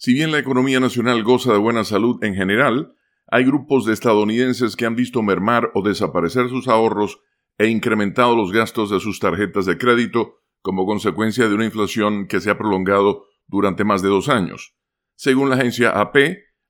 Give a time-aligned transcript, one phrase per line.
[0.00, 2.94] Si bien la economía nacional goza de buena salud en general,
[3.26, 7.20] hay grupos de estadounidenses que han visto mermar o desaparecer sus ahorros
[7.58, 12.40] e incrementado los gastos de sus tarjetas de crédito como consecuencia de una inflación que
[12.40, 14.76] se ha prolongado durante más de dos años.
[15.16, 16.16] Según la agencia AP,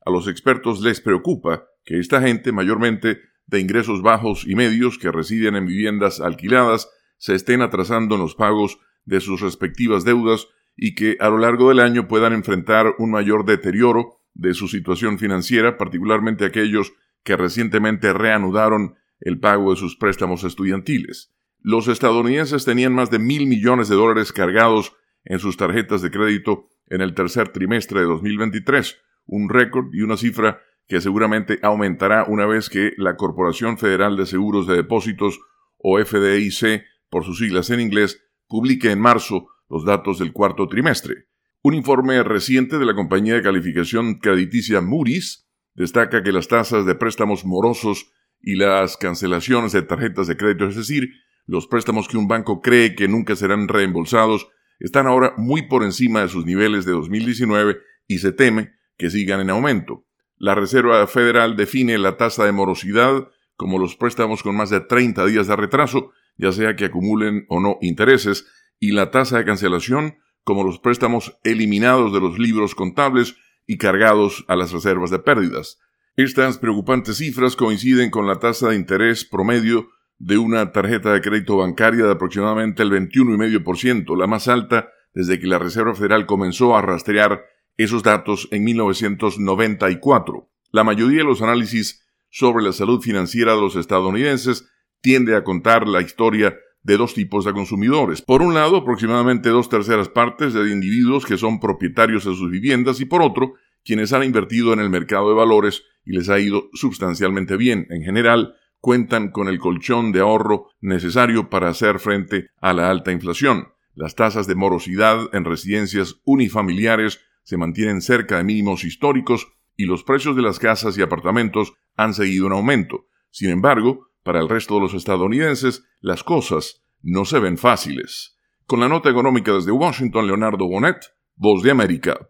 [0.06, 5.12] a los expertos les preocupa que esta gente, mayormente de ingresos bajos y medios que
[5.12, 6.88] residen en viviendas alquiladas,
[7.18, 10.48] se estén atrasando en los pagos de sus respectivas deudas
[10.80, 15.18] y que a lo largo del año puedan enfrentar un mayor deterioro de su situación
[15.18, 16.92] financiera, particularmente aquellos
[17.24, 21.34] que recientemente reanudaron el pago de sus préstamos estudiantiles.
[21.60, 26.68] Los estadounidenses tenían más de mil millones de dólares cargados en sus tarjetas de crédito
[26.86, 32.46] en el tercer trimestre de 2023, un récord y una cifra que seguramente aumentará una
[32.46, 35.40] vez que la Corporación Federal de Seguros de Depósitos,
[35.76, 41.26] o FDIC por sus siglas en inglés, publique en marzo los datos del cuarto trimestre.
[41.62, 46.94] Un informe reciente de la compañía de calificación crediticia Moody's destaca que las tasas de
[46.94, 51.10] préstamos morosos y las cancelaciones de tarjetas de crédito, es decir,
[51.46, 56.20] los préstamos que un banco cree que nunca serán reembolsados, están ahora muy por encima
[56.20, 60.04] de sus niveles de 2019 y se teme que sigan en aumento.
[60.36, 65.26] La Reserva Federal define la tasa de morosidad como los préstamos con más de 30
[65.26, 68.46] días de retraso, ya sea que acumulen o no intereses,
[68.80, 74.44] y la tasa de cancelación como los préstamos eliminados de los libros contables y cargados
[74.48, 75.78] a las reservas de pérdidas.
[76.16, 81.58] Estas preocupantes cifras coinciden con la tasa de interés promedio de una tarjeta de crédito
[81.58, 86.82] bancaria de aproximadamente el 21,5%, la más alta desde que la Reserva Federal comenzó a
[86.82, 87.44] rastrear
[87.76, 90.50] esos datos en 1994.
[90.72, 94.68] La mayoría de los análisis sobre la salud financiera de los estadounidenses
[95.00, 98.22] tiende a contar la historia de dos tipos de consumidores.
[98.22, 103.00] Por un lado, aproximadamente dos terceras partes de individuos que son propietarios de sus viviendas
[103.00, 106.68] y por otro, quienes han invertido en el mercado de valores y les ha ido
[106.72, 107.86] sustancialmente bien.
[107.90, 113.12] En general, cuentan con el colchón de ahorro necesario para hacer frente a la alta
[113.12, 113.68] inflación.
[113.94, 120.04] Las tasas de morosidad en residencias unifamiliares se mantienen cerca de mínimos históricos y los
[120.04, 123.06] precios de las casas y apartamentos han seguido en aumento.
[123.30, 128.36] Sin embargo, para el resto de los estadounidenses, las cosas no se ven fáciles.
[128.66, 130.98] Con la nota económica desde Washington, Leonardo Bonet,
[131.34, 132.18] Voz de América.